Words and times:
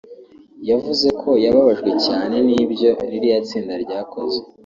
yavuze 0.69 1.07
ko 1.21 1.29
yababajwe 1.43 1.91
cyane 2.05 2.35
n’ibyo 2.47 2.91
ririya 3.11 3.37
tsinda 3.47 3.73
ryakoze 3.83 4.39